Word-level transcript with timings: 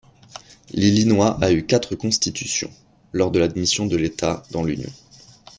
L’Illinois 0.73 1.37
a 1.43 1.51
eu 1.51 1.63
quatre 1.63 1.93
constitutions, 1.93 2.71
lors 3.13 3.29
de 3.29 3.37
l’admission 3.37 3.85
de 3.85 3.97
l’État 3.97 4.41
dans 4.49 4.63
l’Union. 4.63 4.89